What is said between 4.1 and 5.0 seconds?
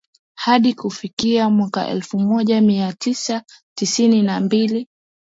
na mbili